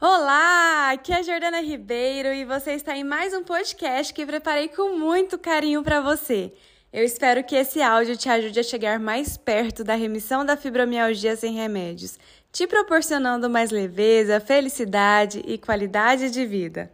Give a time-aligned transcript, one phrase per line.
[0.00, 4.68] Olá, aqui é a Jordana Ribeiro e você está em mais um podcast que preparei
[4.68, 6.52] com muito carinho para você.
[6.92, 11.34] Eu espero que esse áudio te ajude a chegar mais perto da remissão da fibromialgia
[11.34, 12.16] sem remédios,
[12.52, 16.92] te proporcionando mais leveza, felicidade e qualidade de vida.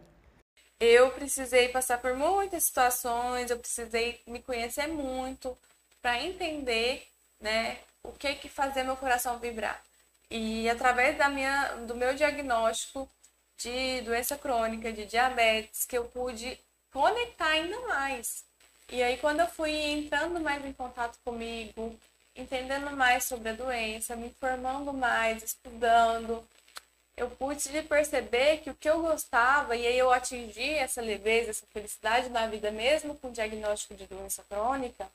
[0.79, 5.55] Eu precisei passar por muitas situações, eu precisei me conhecer muito
[6.01, 7.03] para entender,
[7.39, 9.79] né, o que que fazia meu coração vibrar.
[10.29, 13.09] E através da minha, do meu diagnóstico
[13.57, 16.59] de doença crônica, de diabetes, que eu pude
[16.91, 18.43] conectar ainda mais.
[18.89, 21.97] E aí, quando eu fui entrando mais em contato comigo,
[22.35, 26.45] entendendo mais sobre a doença, me informando mais, estudando,
[27.17, 31.65] eu pude perceber que o que eu gostava, e aí eu atingi essa leveza, essa
[31.67, 35.07] felicidade na vida, mesmo com diagnóstico de doença crônica,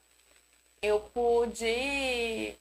[0.82, 2.56] eu pude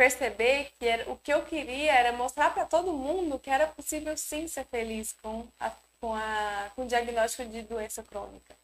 [0.00, 4.16] perceber que era, o que eu queria era mostrar para todo mundo que era possível
[4.16, 8.56] sim ser feliz com, a, com, a, com o diagnóstico de doença crônica.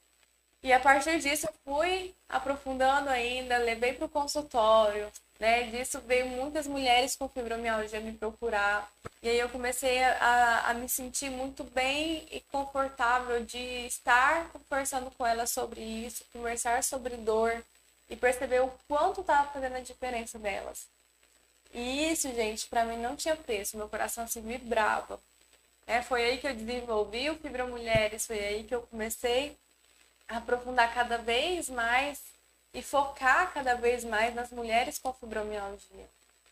[0.63, 5.65] E a partir disso eu fui aprofundando ainda, levei para o consultório, né?
[5.65, 8.91] Disso veio muitas mulheres com fibromialgia me procurar.
[9.23, 15.11] E aí eu comecei a, a me sentir muito bem e confortável de estar conversando
[15.11, 17.63] com elas sobre isso, conversar sobre dor
[18.09, 20.97] e perceber o quanto estava fazendo a diferença delas.
[21.73, 25.21] E isso, gente, para mim não tinha preço, meu coração se vibrava.
[25.87, 29.57] É, foi aí que eu desenvolvi o Fibra Mulheres, foi aí que eu comecei
[30.29, 32.21] a aprofundar cada vez mais
[32.75, 36.09] e focar cada vez mais nas mulheres com fibromialgia.